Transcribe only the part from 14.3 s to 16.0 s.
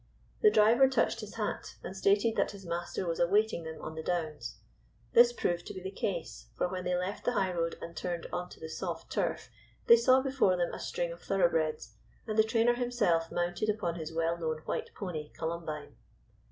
known white pony, Columbine.